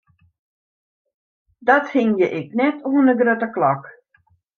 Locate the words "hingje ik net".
1.93-2.77